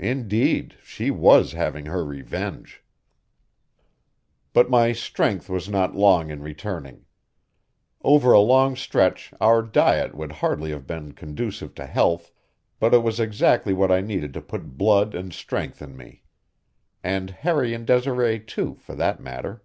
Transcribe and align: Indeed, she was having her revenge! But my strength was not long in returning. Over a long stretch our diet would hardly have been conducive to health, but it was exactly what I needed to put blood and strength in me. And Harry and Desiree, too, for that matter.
Indeed, 0.00 0.74
she 0.82 1.12
was 1.12 1.52
having 1.52 1.86
her 1.86 2.04
revenge! 2.04 2.82
But 4.52 4.68
my 4.68 4.90
strength 4.90 5.48
was 5.48 5.68
not 5.68 5.94
long 5.94 6.30
in 6.30 6.42
returning. 6.42 7.04
Over 8.02 8.32
a 8.32 8.40
long 8.40 8.74
stretch 8.74 9.32
our 9.40 9.62
diet 9.62 10.16
would 10.16 10.32
hardly 10.32 10.70
have 10.72 10.84
been 10.84 11.12
conducive 11.12 11.76
to 11.76 11.86
health, 11.86 12.32
but 12.80 12.92
it 12.92 13.04
was 13.04 13.20
exactly 13.20 13.72
what 13.72 13.92
I 13.92 14.00
needed 14.00 14.34
to 14.34 14.40
put 14.42 14.76
blood 14.76 15.14
and 15.14 15.32
strength 15.32 15.80
in 15.80 15.96
me. 15.96 16.24
And 17.04 17.30
Harry 17.30 17.72
and 17.72 17.86
Desiree, 17.86 18.40
too, 18.40 18.74
for 18.74 18.96
that 18.96 19.20
matter. 19.20 19.62